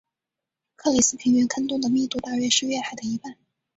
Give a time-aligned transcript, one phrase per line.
[0.75, 3.37] 克里斯平原坑洞的密度大约是月海的一半。